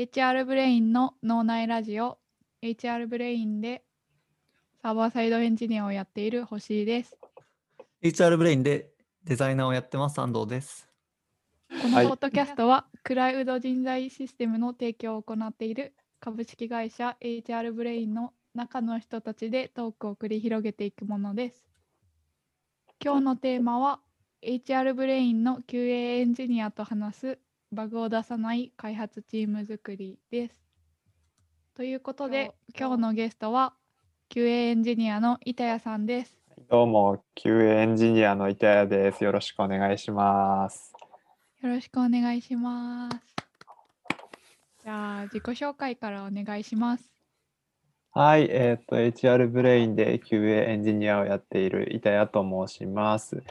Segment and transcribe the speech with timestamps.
[0.00, 2.16] HR ブレインの脳内ラジオ
[2.62, 3.82] HR ブレインで
[4.80, 7.18] サーバーサイドエンジニアをやっている星井です。
[8.02, 8.88] HR ブレインで
[9.24, 10.88] デザイナーをやってます安藤です。
[11.82, 21.66] このはいポッドキャストは、クラウド人材システムの提供を行っている株式会社 HR ブレインの中の人たちでトークを繰り広げていくものです。
[23.04, 24.00] 今日のテーマは
[24.40, 27.38] HR ブレインの QA エンジニアと話す
[27.72, 30.54] バグを出さない開発チーム作りです。
[31.76, 33.74] ということで今日のゲストは
[34.28, 36.36] QA エンジニアの板谷さんです。
[36.68, 39.22] どうも、QA エンジニアの板谷です。
[39.22, 40.92] よろしくお願いします。
[41.62, 43.16] よろしくお願いします。
[44.82, 47.12] じゃあ自己紹介からお願いします。
[48.10, 53.44] はい、えっ、と、HR ブレインで QA エンジニアをやっている板谷と申します。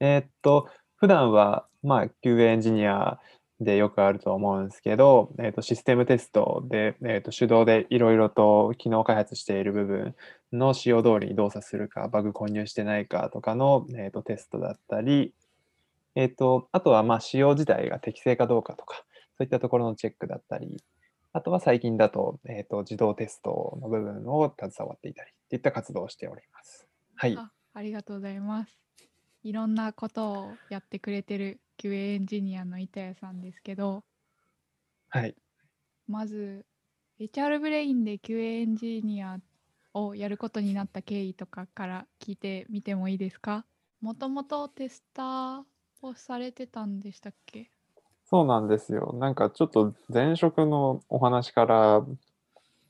[0.00, 3.20] えっ、と、普段は、まあ、QA エンジニア
[3.64, 10.14] でよくあると思うんですけど、えっ、と、システムテストで、えっ、と、手動でいろいろと機能開発している部分
[10.52, 15.34] の仕様通りに動作するか、バグ混入してないかとかの、えっ、と、テストだったり、
[16.14, 19.04] えっ、と、あとは、まあ、仕様自体が適正かどうかとか、そ
[19.40, 20.82] ういったところのチェックだったり、
[21.32, 26.86] あとは最近だと,、えー、と自動テストの部分を携わっていたりといった活動をしております。
[27.16, 27.38] はい。
[27.74, 28.81] ありがとうございます。
[29.42, 34.04] いろんなことをやってくれてる QA エンジニアの板谷さんですけど、
[35.08, 35.34] はい。
[36.06, 36.64] まず
[37.18, 39.38] HR ブレインで QA エンジニア
[39.94, 43.64] をやることになった経緯とかから聞いてみてもいいですか？
[44.00, 45.62] もともとテスター
[46.02, 47.70] をされてたんでしたっけ？
[48.24, 49.14] そうなんですよ。
[49.18, 52.06] なんかちょっと前職のお話から、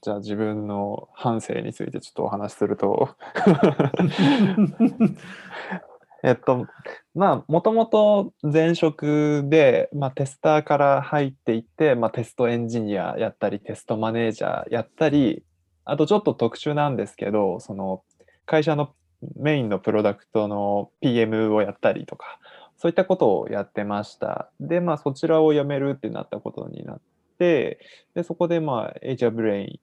[0.01, 3.17] じゃあ自分の反省についてちょっとお話しすると、
[6.25, 6.67] えっと、
[7.15, 15.43] まあ、もともと前職で、まあ、テスターから入っていって、まあ、テストエンジニアやったり、テストマネージャーやったり、
[15.85, 18.05] あとちょっと特殊なんですけど、その
[18.47, 18.95] 会社の
[19.37, 22.39] メインのプロダクトの PM をやったりとか、
[22.77, 24.49] そういったことをやってました。
[24.61, 27.01] で、まあ、そちらを辞めるってなったことになっ
[27.39, 27.81] て、
[28.15, 29.81] で、そこで、まあ、HR ブレイ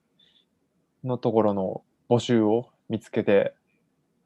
[1.05, 3.53] ンのところの募集を見つけて、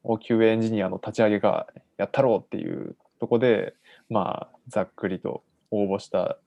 [0.04, 3.74] QA エンジニアの立ち上げがやったろうっていうとこで、
[4.10, 6.38] まあ、ざっくりと応募した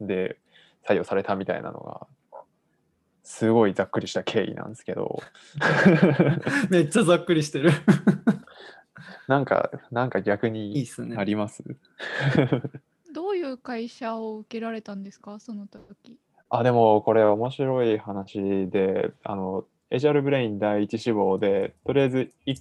[0.00, 0.38] で
[0.86, 2.06] 採用されたみたいなのが、
[3.22, 5.20] すごいざっくりした経緯なんですけど、
[6.70, 7.70] めっちゃざっくりしてる。
[9.28, 11.24] なんか、なんか逆いいっにすねあ。
[11.24, 11.62] ります？
[13.14, 15.38] どういう会社を受けられたんですか？
[15.40, 16.18] その時。
[16.50, 22.54] あ、でもこれ面白い話で、あの、HR ブレイン第一志望で、とりあえずい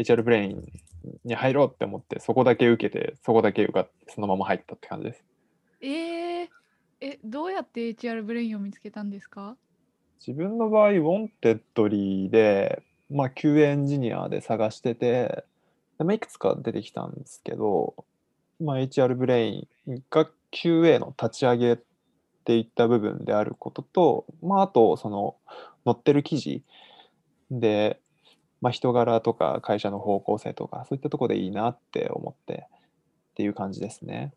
[0.00, 0.64] HR ブレイン
[1.24, 5.24] に入ろうって思って、そこだけ受けて、そこだけ受かって、そのまま入ったって感じです。
[5.80, 6.48] えー、
[7.00, 9.56] え、どうやって HR ブレインを見つけたんですか？
[10.26, 15.44] 自分の場合、ウォンテッドリーで、まあ、QA エンジニアで探してて、
[16.00, 17.94] いくつか出てきたんですけど、
[18.60, 21.78] まあ、HR ブレインが QA の立ち上げっ
[22.44, 25.36] ていった部分であることと、まあ、あと、その、
[25.84, 26.62] 載ってる記事
[27.50, 28.00] で、
[28.60, 32.66] まあ、人柄とか会社の方向性とか、そういったところでいいなって思って
[33.30, 34.32] っていう感じですね。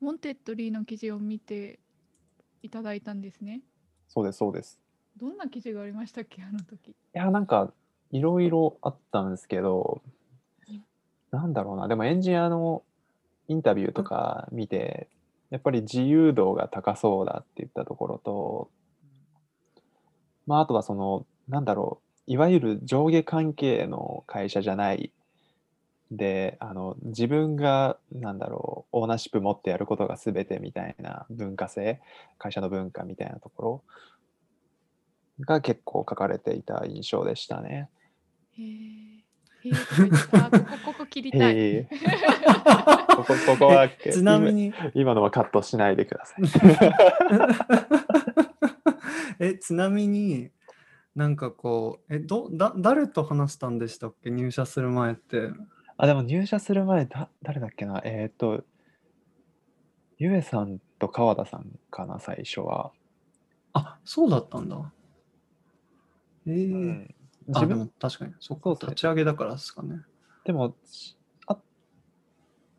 [0.00, 1.78] ウォンテッドリーの記事を見て
[2.62, 3.62] いただいたんですね。
[4.08, 4.80] そうです、そうです。
[5.16, 6.42] どんな記事がありましたっけ？
[6.44, 6.90] あの時。
[6.90, 7.72] いや、なんか、
[8.10, 10.02] いろいろあったんですけど
[10.68, 10.84] うん、
[11.30, 12.82] なんだろうな、でもエンジニアの
[13.46, 15.08] インタビューとか見て、
[15.50, 18.70] やっぱり自由度が高そうだって言ったところと、
[20.46, 25.10] まあ、あとはその、なんだろう、いわゆる上下関係の会社じゃない、
[26.12, 32.00] で、あの、自分が、なんだろう、オーナーシップ持ってやることが全てみたいな文化性、
[32.38, 33.82] 会社の文化みたいなとこ
[35.40, 37.88] ろが結構書かれていた印象でしたね。
[38.56, 39.72] へえ。
[40.30, 41.88] ここここ切りたい。
[43.16, 46.44] ここここはえ ちなみに、今今のはカットしないでください。
[49.44, 50.50] え、ちなみに、
[51.16, 54.30] なんかこう、え、ど、だ、誰と話したんでしたっけ？
[54.30, 55.50] 入社する前って。
[55.96, 58.00] あ、でも入社する前だ、誰だっけな？
[58.04, 58.64] えっ、と、
[60.18, 62.92] ゆえさんと川田さんかな、最初は。
[63.72, 64.92] あ、そうだったんだ。
[66.46, 67.14] えーうん
[67.52, 70.02] あ、自分でも確かに、そっか、そうっすね立ち上げだからですかね。
[70.44, 71.16] でも、し
[71.48, 71.58] あ、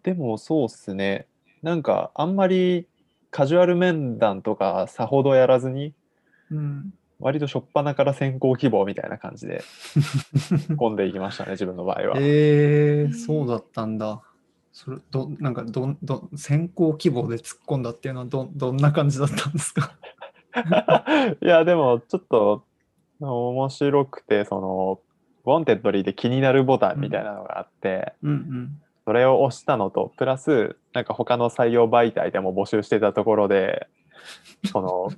[0.04, 1.28] でもそうっすね。
[1.62, 2.88] なんか、あんまり
[3.30, 5.94] カジュアル面談とかさほどやらずに、
[6.50, 6.94] うん。
[7.22, 9.64] 割と初っ端から先行希望みたいな感じで
[10.76, 12.18] 込んでいきましたね、自分の場合は。
[12.18, 14.22] えー、ーそうだったんだ。
[14.74, 19.96] それどなんかどんどん選考希望で突っ込んだっていうのはどどんな感じだったんですか？
[21.42, 22.64] いや、でもちょっと
[23.20, 25.00] 面白くて、その、
[25.46, 28.82] ウォンテッドリーで気になるボタンみたいなのがあって、うんうん。
[29.06, 33.88] それを押したのと、プラス、なんか他の採用媒体でも募集してたところで、
[34.72, 35.10] その、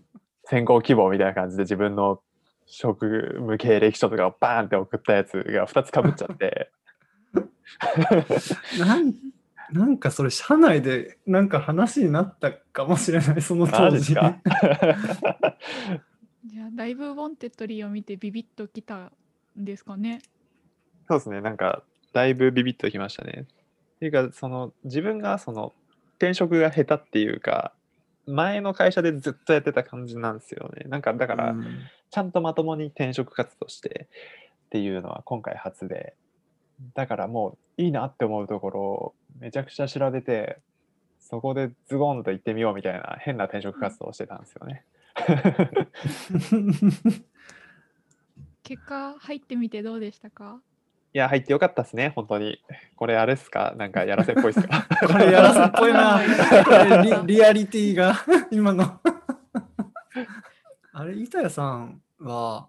[0.45, 2.21] 選考希望みたいな感じで自分の
[2.65, 6.71] 職務経歴書とかをバーンって送ったやつが2つかぶっちゃって、
[8.79, 9.13] なん
[9.71, 14.02] なんかそれ、社内でなんか話になったかもしれない、その当時。
[14.02, 14.37] マジですか？
[16.45, 19.11] じゃあだいぶ Wantedly を見てビビッときたん
[19.65, 20.21] ですかね。
[21.07, 23.45] そうですね、なんか、だいぶビビッときましたね。
[23.95, 25.73] っていうか、その、自分がその、
[26.17, 27.73] 転職が下手っていうか、
[28.25, 30.85] 前の会社でずっとやってた感じなんですよね。
[30.87, 31.65] なんか、だから、うん
[32.13, 34.07] ちゃんとまともに転職活動して
[34.65, 36.13] っていうのは今回初で、
[36.93, 40.59] だからもういいなって思うところをめちゃくちゃ調べて、
[41.19, 44.85] そこでズゴンと行ってみようみたいな変な転職活動をしてたんですよね。
[48.61, 50.61] 結果入ってみてどうでしたか？
[51.13, 52.59] いや、入ってよかったですね、本当に。
[52.95, 53.73] これあれっすか？
[53.77, 54.87] なんかやらせっぽいっすか？
[55.07, 56.19] これやらせっぽいな。
[57.25, 58.15] リリアリティが
[58.51, 58.99] 今の。
[60.91, 62.67] あれ、板谷さんは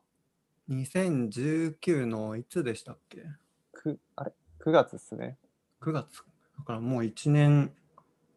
[0.69, 3.25] 2019のいつでしたっけ？
[3.73, 5.39] くあれ ?9 月っすね。
[5.81, 6.25] ?9 月。
[6.59, 7.73] だからもう1年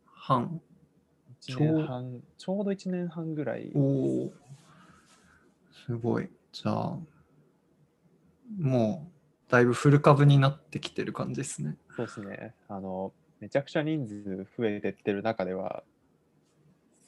[0.05, 0.61] 半。
[1.41, 3.71] 1年半、ちょうど1年半ぐらい。
[3.75, 3.79] お
[4.27, 4.33] お。
[5.85, 6.29] すごい。
[6.51, 6.97] じゃあ、
[8.57, 9.16] もう
[9.49, 11.75] だいぶフル株になってきてる感じですね。
[11.95, 12.53] そうですね。
[12.67, 15.83] あの、めちゃくちゃ人数増えてってる中では、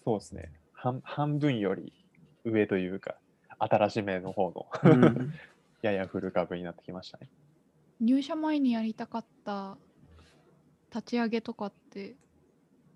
[0.06, 0.52] そうですね。
[0.74, 1.94] 半半分より
[2.46, 3.16] 上というか、
[3.60, 5.34] 新しめの方のうん
[5.82, 7.30] ややフル株になってきましたね。
[8.00, 9.78] 入社前にやりたかった
[10.94, 12.16] 立ち上げとかって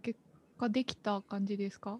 [0.04, 0.20] 結
[0.58, 2.00] 果できた感じですか？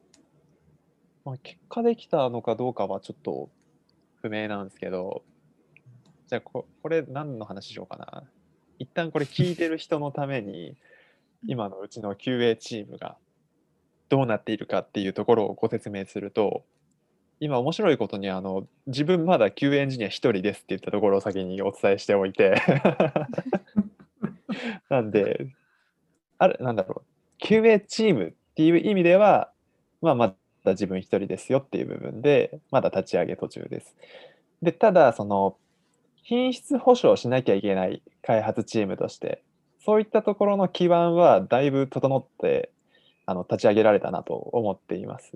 [1.26, 3.50] まあ、結果できたのかどうかはちょっと
[4.22, 5.24] 不明なんですけど、
[6.28, 8.24] じゃあここれ何の話しようかな。
[8.80, 10.76] 一旦これ聞いてる人のために、
[11.46, 13.18] 今のうちの QA チームが
[14.10, 16.64] どうなっているかっていうところをご説明すると、
[17.40, 22.56] 今面白いことにあの自分まだ QA エンジニア1人ですって言ったところを先にお伝えしておいて
[24.90, 25.48] なんで
[26.38, 27.04] あれなんだろ
[27.42, 29.52] う QA チームっていう意味では
[30.02, 33.96] まあまだ自分一人ですよっていう部分でまだ立ち上げ途中です。
[34.62, 35.58] でただその
[36.24, 39.44] 品質保証しなきゃいけない開発チームとして
[39.86, 42.72] そういったところの基盤はだいぶ整って
[43.26, 45.34] あの立ち上げられたなと思っています。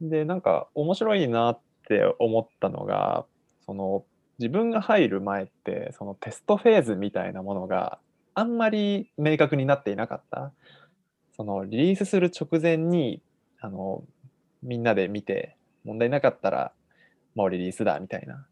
[0.00, 3.26] でなんか面白いなって思ったのが
[3.64, 4.04] その
[4.38, 7.98] 自分が入る前ってそのテストフェーズみたいなものが
[8.34, 10.52] あんまり明確になっていなかった。
[11.36, 13.20] そのリリースする直前に
[13.60, 14.02] あの
[14.62, 16.72] みんなで見て問題なかったら
[17.34, 18.46] もうリリースだみたいな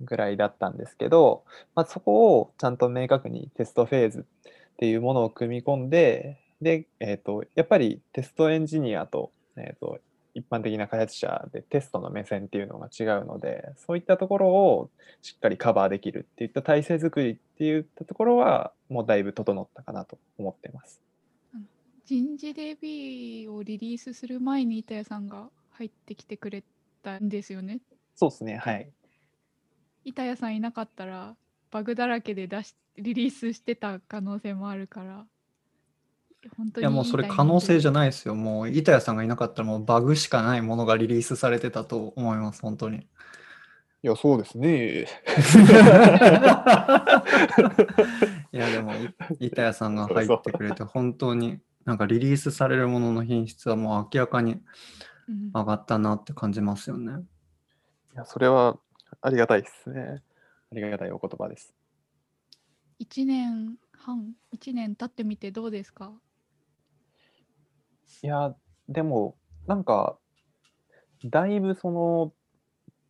[0.00, 9.98] ぐらいだったんですけど、まあ、そこをちゃんと明確にテストフェーズっていうものを組み込んでで、えー、とやっぱりテストエンジニアと,、えー、と
[10.34, 14.90] 一般的な開発者でテストの目線っていうのが違うのでそういったところを
[15.22, 21.00] しっかりカバーできるっていった体制作りっていったところはもうだいぶ整ったかなと思ってます。
[22.04, 26.64] 人事 DB をリリースする前に板谷さんが入ってきてくれ
[27.02, 27.80] たんですよね。
[28.14, 28.90] そうですねはい
[30.04, 31.36] 板谷さんいなかったら
[31.70, 35.26] バグだらけで出しリリースしてた可能性もあるから
[36.56, 38.34] 本当にいやもうそれ可能性じゃないですよ。
[38.34, 42.98] もう板谷さんがいなかったらもうバグしかないものがリリースされてたと思います、本当に。
[44.00, 45.00] いやそうですね
[48.52, 49.12] いやでもい
[49.46, 54.62] 板谷さんが入ってくれて本当になんかリリースされるものの品質はもう明らかに
[55.28, 57.24] うん上がったなって感じますよね。
[58.14, 58.78] いやそれは
[59.20, 60.22] ありがたいですね。
[60.70, 61.74] ありがたいお言葉です。
[63.00, 66.12] 1年半？1年経ってみてどうですか？
[68.22, 68.54] いや
[68.88, 70.18] でもなんか
[71.24, 72.32] だいぶその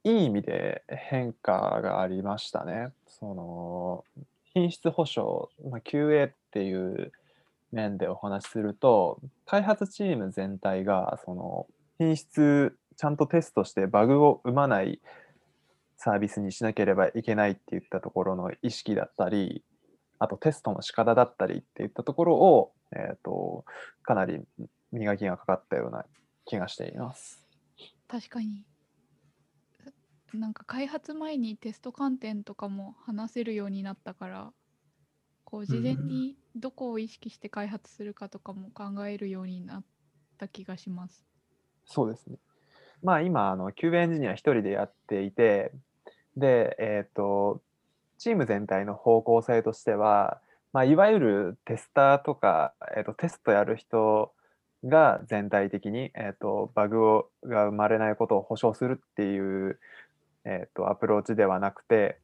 [0.05, 2.93] いい意味で変化がありましたね。
[3.07, 4.05] その
[4.55, 7.13] 品質保証、まあ、QA っていう
[7.71, 11.67] 面でお話しすると開発チーム全体がその
[11.99, 15.01] 品質ちゃんとテストしてバグを生まない
[15.99, 19.65] サービスにしなければいけないっていったところの意識だったり
[20.19, 23.65] あとテストの仕方だったりっていったところを、えー、と
[24.03, 24.41] かなり
[24.93, 26.05] 磨きがかかったような
[26.47, 27.45] 気がしています。
[28.07, 28.65] 確かに
[30.33, 34.53] なんか開発前にテスト観点とかも話せるようになったから
[35.45, 39.85] こう事前にどこを意識して開発するかとかも考えるようになっ
[40.37, 41.25] た気がします。
[41.87, 42.37] そうですね。
[43.03, 45.73] まあ今、あの、QA エンジニア一人でやっていて、
[46.39, 47.63] で、えっ、と、
[48.19, 50.41] チーム全体の方向性としては、
[50.73, 54.33] まあ、いわゆるテスターとか、えー、とテストやる人
[54.85, 59.79] が全体的に、えー、とバグをが生まれないことを保証するっていう、
[60.45, 62.19] えー、とアプローチではなくて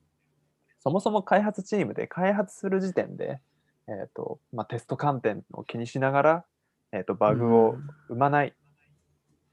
[0.80, 3.40] そもそも開発チームで開発する時点で、
[3.88, 6.44] えーとまあ、テスト観点を気にしながら、
[6.92, 7.76] えー、とバグを
[8.08, 8.54] 生まない、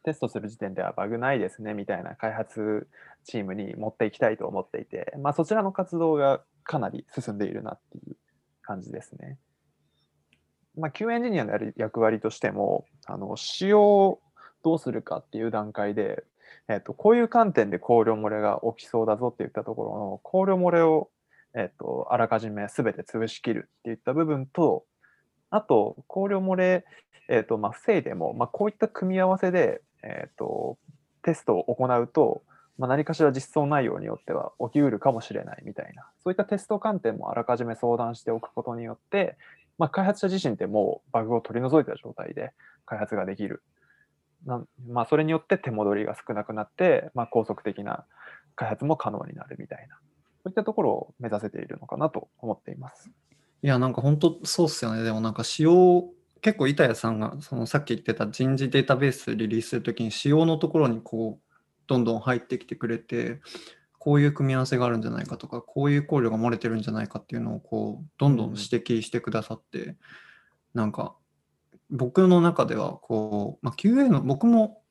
[0.04, 2.88] テストする時点ではバグないですねみたいな開発
[3.24, 8.16] チームに持っていきたいと思っていて、まあ、そちらの活動がかなり進んでいるなっていう
[8.62, 9.38] 感じですね。
[10.78, 14.22] まあ、Q エンジニアの役割としても、あの仕様を
[14.64, 16.24] どうするかっていう段階で、
[16.70, 21.10] えっと、こういう観点で考慮漏れが起きそうだぞっていったところの考慮漏れを、
[21.54, 24.86] えっと、あらかじめ全て潰しきるっていった部分と、
[25.50, 26.86] あと、考慮漏れ、
[27.28, 30.78] えっとまあ、防いでも、まあ、こういった組み合わせで、えっと、
[31.24, 32.44] テストを行うと、
[32.78, 39.38] まあ、何かしら実装内容によっては起きうるかもしれないみたいな、そういったテスト観点もあらかじめ相談しておくことによって、
[39.78, 42.54] まあ、開発者自身ってもうバグを取り除いた状態で
[42.86, 43.64] 開発ができる。
[44.46, 48.06] なまあ、それによって手戻りが少なくなって、まあ、高速的な
[48.56, 50.02] 開発も可能になるみたいな、そ
[50.46, 53.12] ういったところを目指せているのかなと思っています。
[53.62, 55.04] いや、なんか本当そうっすよね。
[55.04, 56.10] でもなんか仕様、
[56.42, 61.52] 結構板谷さんがそのさっき言ってた人事データベースリリースするときに仕様のところにこう、
[61.88, 63.42] どんどん入ってきてくれて、
[64.00, 69.96] こういう組み合わせがあるんじゃないかとか、こういう考慮が漏れてるんじゃないかっていうのをこう、どんどん指摘してくださって、
[70.74, 71.16] なんか
[71.92, 74.82] 僕の中ではこう、まあ、QA の、僕も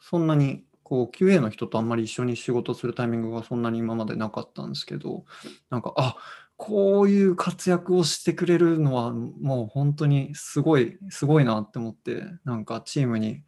[0.00, 5.24] そんなにこう QA の人とあんまり一緒に仕事するタイミングがそんなに今までなかったんですけど、
[5.70, 6.22] なんか、あっ
[6.56, 13.42] こういう活躍をしてくれるのはもう本当にすごい、すごいなって思って、なんかチームに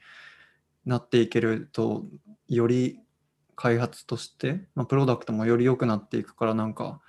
[0.84, 2.04] なっていけると、
[2.48, 3.00] より
[3.56, 7.00] 開発として、まあ、プロダクトもより良くなっていくから、なんか、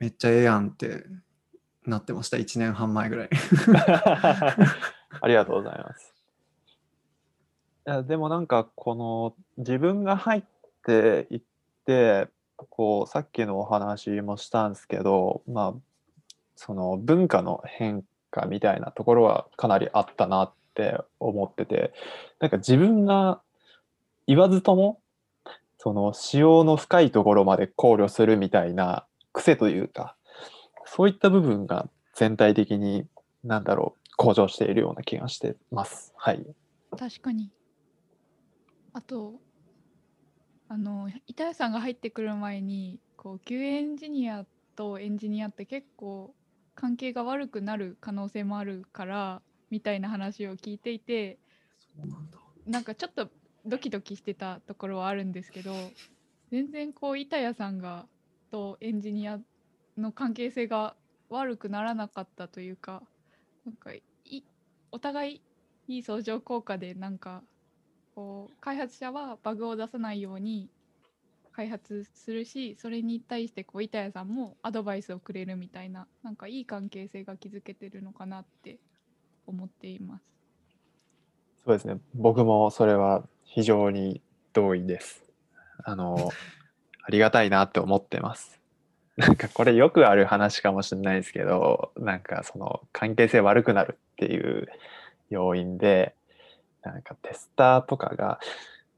[0.00, 1.04] めっちゃええやんって
[1.86, 3.30] なってました、1年半前ぐらい。
[5.20, 6.14] ありがとうございます。
[7.86, 10.42] いやでもなんかこの自分が入っ
[10.86, 11.42] ていっ
[11.84, 12.28] て
[12.70, 15.74] こうさっきのお話もしたんですけどまあ
[16.56, 21.92] その文化の変化みたいなところはかなりあったなって思ってて
[22.40, 23.40] なんか自分が
[24.26, 25.00] 言わずとも
[25.78, 30.16] その使用の深いところまで考慮するみたいな癖というか
[30.86, 33.06] そういった部分が全体的に
[33.42, 36.12] なんだろう向上しているような気がしてます。
[36.16, 36.46] はい。
[36.96, 37.50] 確かに
[38.92, 39.34] あと
[40.74, 46.34] あの板谷さんが入ってくる前にこう QA エンジニアとエンジニアって結構
[46.74, 49.40] 関係が悪くなる可能性もあるから
[49.70, 51.38] みたいな話を聞いていて
[51.78, 52.38] そうなんだ。
[52.66, 53.28] なんかちょっと
[53.64, 55.72] ドキドキしてたところはあるんですけど
[56.50, 58.06] 全然こう板谷さんが
[58.50, 59.38] とエンジニア
[59.96, 60.96] の関係性が
[61.30, 63.00] 悪くならなかったというか
[63.64, 64.02] なんかい
[64.90, 65.42] お互い
[65.86, 67.44] いい相乗効果でなんか
[68.14, 70.68] こう開発者はバグを出さないように
[71.52, 78.78] 開発するしそれに対してこう板谷さんもアドバイスをくれるみたいななんかいい関係性が築けてるのかなって
[79.46, 80.24] 思っています。
[81.64, 81.98] そうですね。
[82.14, 84.20] 僕もそれは非常に
[84.52, 85.24] 同意です。
[85.82, 86.30] あの、
[87.02, 88.60] ありがたいなって思ってます。
[89.16, 94.68] なんかこれよくある話かもしれないですけど、なんかその関係性悪くなるっていう
[95.30, 96.14] 要因で、
[96.90, 98.38] なんかテスターとかが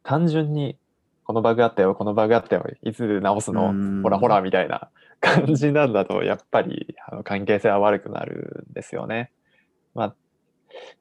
[0.03, 0.79] 単純に
[1.25, 3.71] このバグあったよ、このバグあったよ、いつ直すの？
[3.71, 4.91] うんほらほらみたいな
[5.21, 9.33] 感じなんだと、やっぱりあの関係性は悪くなるんですよね。
[9.95, 10.15] まあ、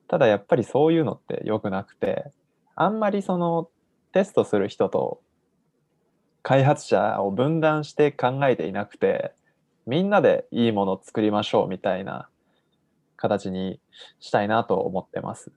[0.08, 2.32] ただやっぱりそういうのって良くなくて、
[2.76, 3.70] あんまりその
[4.14, 5.22] テストする人と
[6.42, 9.34] 開発者を分断して考えていなくて、
[9.86, 12.30] みんなでいいものを作りましょうみたいな
[13.18, 13.80] 形に
[14.20, 15.52] したいなと思ってます。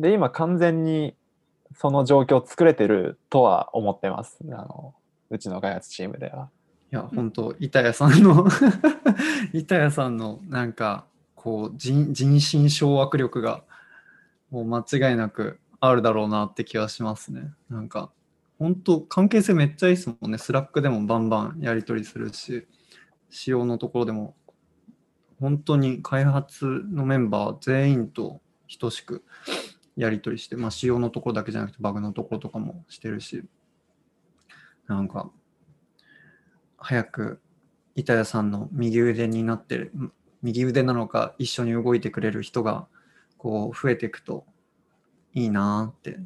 [0.00, 1.14] で、今完全に
[1.76, 4.38] その状況を作れてるとは思ってます。
[4.44, 4.94] あの
[5.30, 6.48] うちの開発チームでは。
[6.92, 8.46] いや、本当板谷さんの
[9.52, 11.04] 板谷さんのなんか、
[11.36, 13.62] こう人、人心掌握力が、
[14.50, 17.52] もう間違いなくあるだろうなって気はしますね。
[17.68, 18.10] なんか、
[18.58, 20.38] 本当関係性めっちゃいいですもんね。
[20.38, 22.66] Slack でもバンバンやり取りするし、
[23.30, 24.34] 仕様のところでも、
[25.38, 28.40] 本当に開発のメンバー全員と
[28.78, 29.24] 等しく
[29.96, 33.44] やり取りして、まあ、仕様のところだけじゃなくてバグのところとかもしてるし、
[34.86, 35.30] なんか、
[36.78, 37.40] 早く
[37.94, 42.86] 板谷さんの右腕になってる、ん右腕なのか一緒に動いてくれる人が
[43.36, 44.46] こう増えていくと
[45.34, 46.18] いいなーって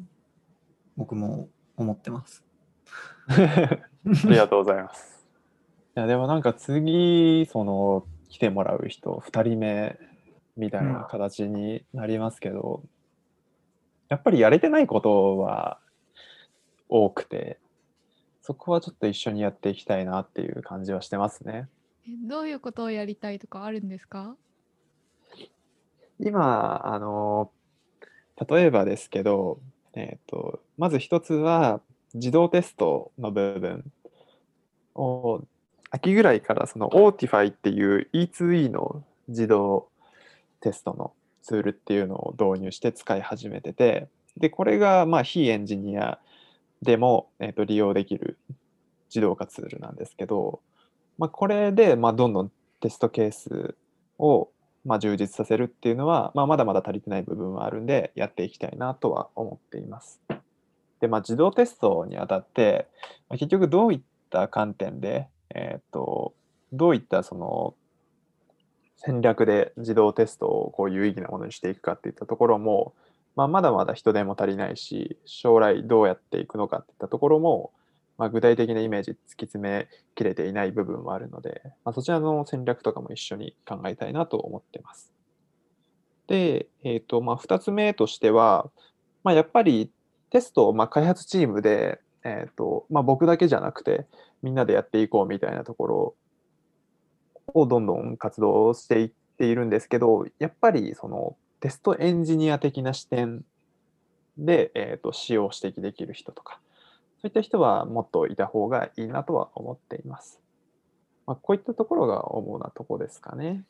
[0.95, 2.43] 僕も思ってます。
[3.27, 5.27] ありがとうございます。
[5.97, 9.99] いやでもなんか次その来てもらう人2人目
[10.57, 12.83] みたいな形になりますけど、
[14.09, 15.79] やっぱりやれてないことは
[16.89, 17.57] 多くて
[18.41, 21.67] そこはちょっと一緒にやっていきたいなっていう感じはしてますね。
[22.07, 24.35] えどういうことをやりたいとかあるんですか？
[26.19, 27.51] 今あの
[28.49, 29.59] 例えばですけど、
[29.95, 31.81] えー、とまず一つは
[32.13, 33.91] 自動テストの部分
[34.93, 35.41] を
[35.89, 39.89] 秋ぐらいからその Autify っていう E2E の自動
[40.61, 41.13] テストの
[41.45, 46.17] ツールっていうのを導入して使い始めててでこれがまあ非エンジニア
[46.81, 48.37] でも、えー、と利用できる
[49.09, 50.59] 自動化ツールなんですけど、
[51.19, 53.75] まあ、これでまあどんどんテストケース
[54.17, 54.49] を
[54.85, 60.19] まあ充実させるっていうのは、まあ、まだまだ足りてない部分はあるんでやっていきたいなとは思っています。
[60.99, 62.87] で、まあ、自動テストにあたって、
[63.29, 66.33] まあ結局どういった観点で、えー、と
[66.73, 67.75] どういったその
[69.05, 72.93] 戦略で自動テストをこう有意義なものにしていくかっていったところも、
[73.35, 77.71] まあ、まだまだ人手も足りないし将来どうやっていくのかっていったところも、
[78.17, 85.13] まあ、具体的なイメージ突き詰めきれていない部分はあるので、まあ、そちらの戦略とかも一緒に考えたいなと思ってます。
[86.25, 88.71] で、えーとまあ、2つ目としては、
[89.23, 89.91] まあ、やっぱり
[90.31, 94.07] テストをまあ開発チームで、えーとまあ、僕だけじゃなくて
[94.41, 96.15] みんなでやっていこうみたいなところ
[97.53, 103.43] をどんどん活動していっているんですけどやっぱりそのテストエンジニア的な視点
[104.37, 106.59] で、えー、と使用指摘できる人とか
[107.21, 110.39] そういった人はもっといた方がいいなとは思っています。
[111.25, 113.63] まあ、こういったところが主なとこですかね。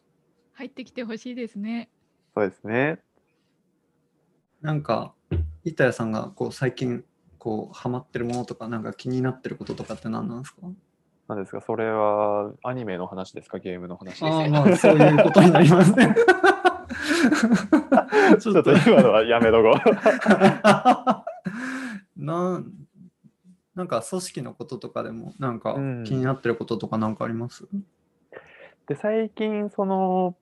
[0.53, 1.89] 入ってきてほしいですね。
[2.35, 2.99] そうですね。
[4.61, 5.13] なんか、
[5.63, 7.05] 板谷さんがこう最近
[7.37, 10.63] こうハマってるものとか、なんか気になってることとかって何なんですか？
[11.27, 14.27] なんですか、それはアニメの話ですか、ゲームの話ですか。
[14.27, 16.15] ああ、まあそういうことになりますね。
[18.39, 19.81] ちょっと今のはやめとこう。
[22.23, 22.71] なん
[23.75, 27.67] なんか組織のこととかでもなんかうん気になってることとかなんかあります、
[28.87, 30.35] で、最近、その、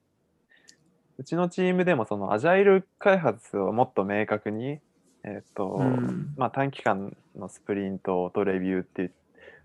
[1.17, 4.79] うちのチームでも、その、アジャイル開発をもっと明確に、
[5.23, 9.13] えっ、と、うんまあ、短期間のスプリントとレビューっていう、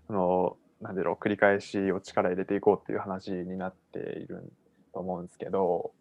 [0.09, 4.51] あの、なんだろう、繰り返しを力入れていこうっていう話になっている
[4.93, 5.91] と思うんですけど、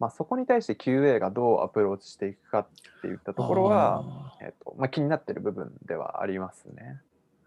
[0.00, 2.66] まあ、そこに対して QA がどうアプローチしていくかっ
[3.02, 7.00] ていったところは、えっとまあ、気になってる部分ではありますね。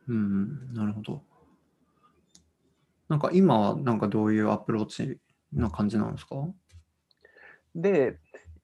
[0.08, 1.22] うん、なるほど。
[3.10, 5.20] なんか今はなんかどういうアプローチ
[5.52, 6.36] な感じなんですか？
[7.76, 8.18] で、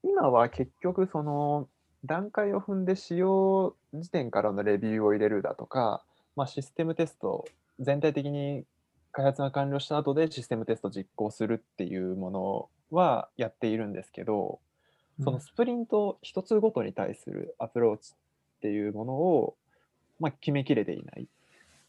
[0.04, 1.68] 今は結局、その
[2.06, 6.02] 段階を踏んで使用時点からのレビューを入れるだとか、
[6.38, 7.46] まあ、システムテスト、
[7.80, 8.66] 全体的に
[9.12, 14.60] 開発が完了した後でシステムテスト実行するっていうものはやっているんですけど、
[15.24, 19.56] そのスプリント一つごとに対するアプローチっていうものを、
[20.20, 21.28] まあ、決めきれていない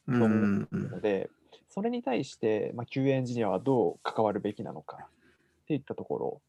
[0.08, 0.34] うんと思
[0.70, 1.30] うので、
[1.68, 5.06] それに対して、まあ、QA エンジニアはどう関わるべきなのかっ
[5.66, 6.40] ていったところ。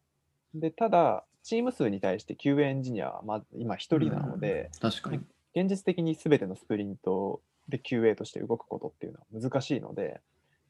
[0.55, 5.19] で、ただ、チーム数に対して QA エンジニアはまず今一人なので、確かに。
[5.55, 10.21] 現実的に全てのスプリントで QA として動くことっていうのは難しいので、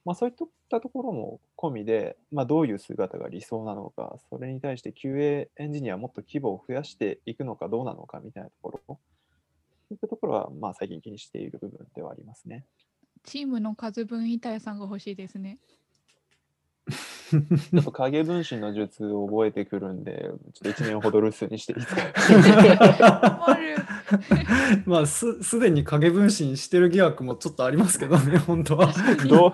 [0.06, 0.36] まあ、そういっ
[0.69, 8.99] たところも込みで、まあ、どういう姿が理想なのか、それに対して QA エンジニアはもっと規模を増やしていくのかどうなのかみたいなところ、そ
[9.91, 12.65] ういったところはまあ最近気にしている部分ではありますね。
[13.23, 15.60] チームの数分板谷さんが欲しいですね。
[17.72, 21.96] ちょっと影分身の術を覚えてくるんで、ちょっと1年ほど留守にしていいです
[23.00, 23.58] か？
[24.86, 28.93] まあすすでに影分身してる疑惑もちょっとありますけどね、本当は。
[29.28, 29.52] どう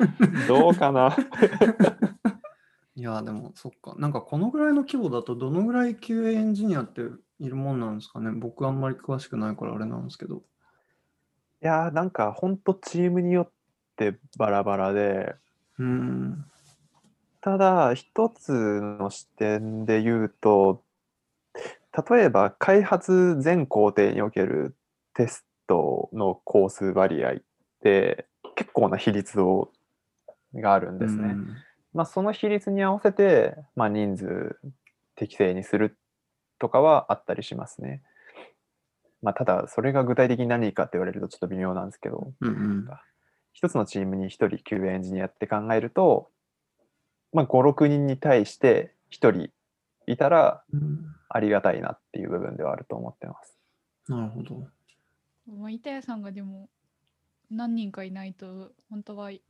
[0.48, 1.16] どうかな？
[2.96, 3.96] いや、でもそっか。
[3.98, 7.02] なんかこのぐらいの規模だとどのぐらい QA エンジニアって
[7.40, 8.32] いるもんなんですかね？
[8.32, 10.44] 僕あんまり詳しくないからあれなんですけど。
[11.62, 13.52] いやーなんか本当チームによっ
[13.98, 15.36] てバラバラで、
[15.78, 16.46] うん。
[17.42, 20.84] ただ一つの視点で言うと、
[22.10, 24.76] 例えば開発全工程における
[25.14, 27.36] テストの工数割合っ
[27.82, 29.72] て結構な比率を
[30.54, 31.30] があるんですね。
[31.30, 31.58] うん
[31.94, 34.60] まあ、その比率に合わせて、まあ、人数
[35.16, 35.98] 適正にする
[36.60, 38.04] とかはあったりしますね。
[39.22, 42.88] まあ、ただ、それが具体的に何かって言われるとちょっと微妙なんですけど、うんうん
[43.52, 46.30] 一つのチームに一人 QA エンジニアって考えると、
[47.34, 49.50] まあ、5、6人に対して一人
[50.08, 53.56] いたらうんありがたいなっていう部分ではあると思ってます。
[54.08, 54.68] なるほど。
[55.48, 56.70] まあ、板谷さんがでも
[57.52, 59.42] 何人かいないと本当はい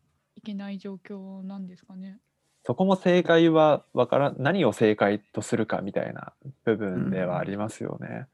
[0.43, 2.19] けない状況なんですかね。
[2.65, 6.33] そこも正解はわから何を正解とするかみたいな
[6.65, 8.27] 部分ではありますよね。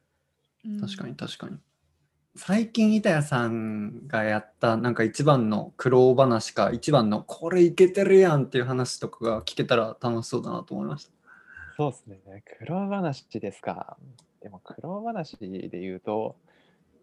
[0.65, 1.57] うん確かに確かに。
[2.37, 11.11] 最近板谷さんがやったなんか一番の苦労話か一番のこれいけてるやんっていう話とかが聞けたら楽しそうだなと思いました。
[11.77, 12.43] そうですね。
[12.59, 13.97] 苦労話ですか。
[14.41, 16.35] でも苦労話で言うと、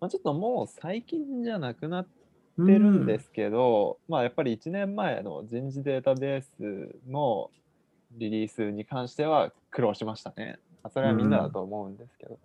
[0.00, 2.10] まあ、ちょっともう最近じゃなくなって
[2.58, 7.50] るんですけど、まあやっぱり1年前の人事データベースの
[8.18, 10.58] リリースに関しては苦労しましたね。
[10.82, 12.38] まあそれはみんなだと思うんですけど、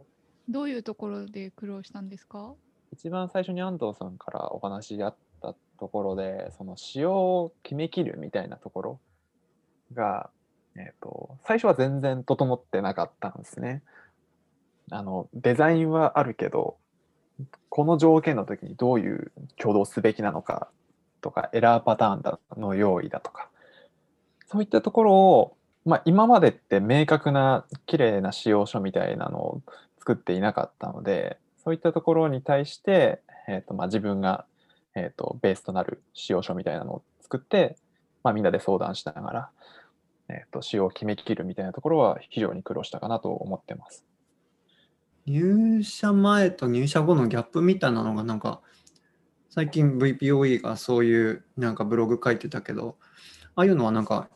[0.47, 2.53] どういうところで苦労したんですか？
[2.93, 8.99] 一番最初に安藤さんからお話あったところで、その仕様を決めきるみたいなところ
[9.93, 10.29] が、
[10.75, 13.83] えー、と最初は全然整ってなかったんですね。
[14.89, 16.77] あのデザインはあるけど、
[17.69, 20.69] この条件の時にどういう挙動すべきなのか
[21.21, 23.49] とか、エラーパターンだの用意だとか、
[24.47, 29.61] そういったところを、まあ、今までって明確な綺麗な仕様書みたいなのを
[29.99, 34.45] 作っていなかったので、そういったところに対して、えーとまあ、自分が、
[34.95, 37.75] えー、とベースとなる仕様書みたいなのを作って、
[38.23, 39.49] まあ、みんなで相談しながら、
[40.29, 44.05] えー、と仕様を決めきるみたいなところは非常に苦労したかなと思ってます。
[45.25, 48.61] 入社前と入社後のギャップみたいなのがなんか
[49.49, 52.95] 最近 VPOE がそういうなんかブログ書いてたけど
[53.55, 54.29] ああいうのはなんか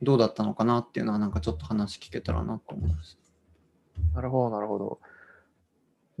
[0.00, 3.18] どうだったのかなっていうのはなんかちょっと話聞けたらなと思います。
[4.14, 4.98] なるほど、なるほど。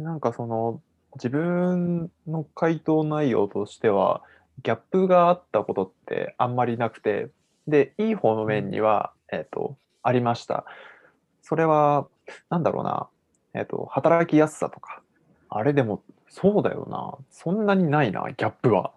[0.00, 0.80] なんかその
[1.16, 4.22] 自分の回答内容としては
[4.62, 7.28] ギャップがあったことってあんまりなくて
[7.66, 10.64] でいい方の面には、えー、とありました。
[11.42, 12.06] それは
[12.48, 13.08] なんだろうな、
[13.54, 15.02] えー、と働きやすさとか
[15.48, 18.92] あれでもそうだよなそんなにないなギャップは。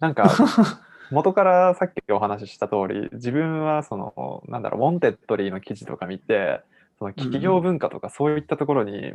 [0.00, 0.30] なんか
[1.10, 6.60] 元からさっきお話しした通り自分はそのなんだろう Wantedly の記事とか見て
[6.98, 9.14] その企業文化とかそういったところに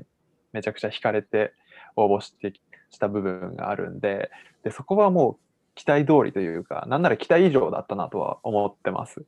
[0.54, 1.54] めちゃくちゃ惹かれて
[1.96, 2.54] 応募して
[2.90, 4.32] した部分があるんで
[4.64, 5.38] でそこはもう
[5.76, 9.26] 期待通りというかなんなら期待以上だったなとは思ってます。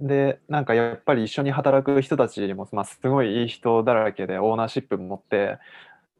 [0.00, 5.58] でなんかやっぱり一緒に働く人たちも、まあ、すごいいい人だらけでオーナーシップ持って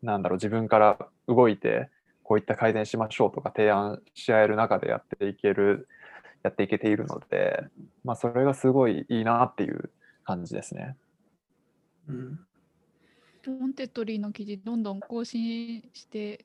[0.03, 1.88] なんだろう自分から動いて
[2.22, 5.88] こういった改善しましょうとか提案し合える中でやっていける
[6.42, 7.64] やっていけているので、
[8.05, 9.90] まあ、それがすごいいいなっていう
[10.24, 10.96] 感じですね。
[12.07, 12.40] うん
[13.46, 16.44] Wantedly の記事どんどん更新して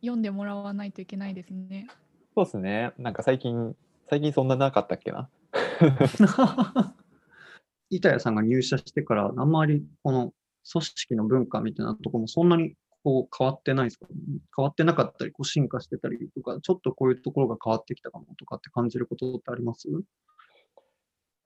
[0.00, 1.86] 読んでもらわないといけないですね。
[2.34, 2.92] そうですね。
[2.98, 3.76] なんか最近、
[4.10, 5.28] 最近そんななかったっけな？
[7.90, 10.32] 板谷さんが入社してからあんまりこの
[10.70, 14.06] 組織の文化みたいなところもそんなにこう変わってないですか？
[14.56, 19.88] 変わってなかったりこう進化してたりとかちょっとこういうところが変わってきたかもとかって感じることってあります？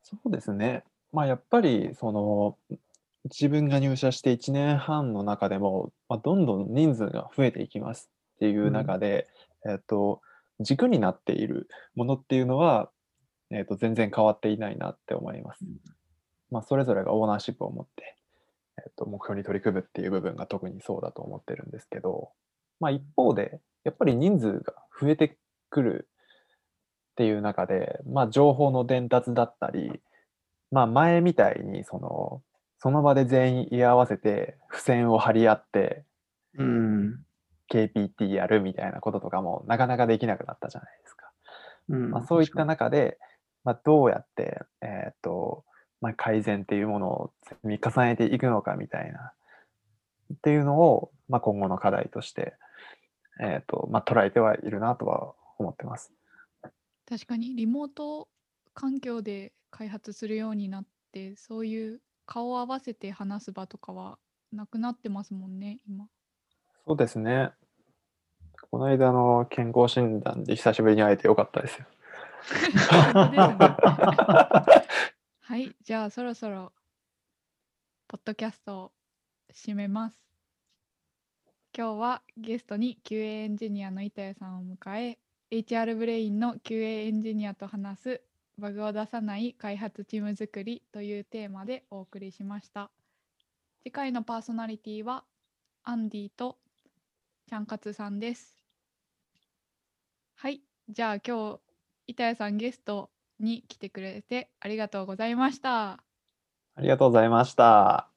[0.03, 0.85] そうですね。
[1.13, 2.57] まあやっぱりその
[3.25, 9.29] 自分が入社して1年半の中でも、まあ、どんどん人数が増えていきますっていう中で、
[9.69, 10.21] えっと
[10.61, 12.91] 軸になっているものっていうのは、
[13.51, 15.65] えっと全然変わっていないなって思います。
[16.51, 18.17] まあ、それぞれがオーナーシップを持って、
[18.79, 22.31] えっと目標に取り組むっていう部分が特にそうだと思ってるんですけど、
[22.81, 26.09] まあ、一方でやっぱり人数が増えてくる
[27.13, 30.01] っていう中で、まあ、情報の伝達だったり、
[30.71, 32.43] まあ、前みたいにその
[32.81, 36.05] その場で全員居合わせて付箋を貼り合って
[36.59, 37.25] うん。
[37.71, 41.31] KPT やるみたいなこととかもなかなかできなくなったじゃないですか。
[41.89, 43.17] うんまあ、そういった中で、
[43.63, 45.65] まあ、どうやって、えーと
[46.01, 49.33] まあ、改善っていうものを積み重ねていくのかみたいな
[50.35, 52.55] っていうのを、まあ、今後の課題として、
[53.41, 56.13] えーとまあ、捉えてはいるなとは思ってます。
[57.09, 58.29] 確かにリモート
[58.75, 64.17] 環境で開発するようになってそういう顔を合わせて話す場とかは
[64.53, 66.07] なくなってますもんね今。
[66.87, 67.51] そうですね。
[68.71, 71.87] この間の健康診断で久しぶりに会えてよかったですよ。
[75.41, 76.73] はいじゃあそろそろ
[78.07, 78.93] ポッドキャストを
[79.53, 80.17] 締めます。
[81.77, 85.19] 今日はゲストに QA エンジニアの板谷さんを迎え
[85.51, 88.23] HR ブレインの QA エンジニアと話す
[88.61, 92.91] バグを出さない開発チーム作りというテーマでお送りしました。
[93.83, 95.25] 次回のパーソナリティは
[95.83, 96.59] アンディと
[97.49, 98.63] ちゃんかつさんです。
[100.37, 101.61] はい、じゃあ今日
[102.07, 106.05] 板谷さんゲストに来てくれてありがとうございました。
[106.77, 108.10] ありがとうございました。